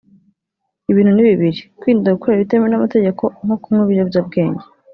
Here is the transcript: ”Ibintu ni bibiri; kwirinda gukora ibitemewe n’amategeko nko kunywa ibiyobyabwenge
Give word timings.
”Ibintu 0.91 1.11
ni 1.13 1.27
bibiri; 1.29 1.59
kwirinda 1.79 2.15
gukora 2.15 2.33
ibitemewe 2.35 2.69
n’amategeko 2.69 3.23
nko 3.43 3.55
kunywa 3.61 3.83
ibiyobyabwenge 3.85 4.63